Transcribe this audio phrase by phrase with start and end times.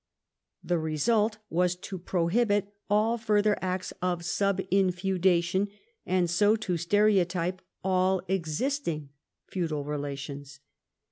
[0.63, 5.67] The result was to prohibit all further acts of subinfeudation,
[6.07, 9.09] and so to stereotype all existing
[9.47, 10.59] feudal relations.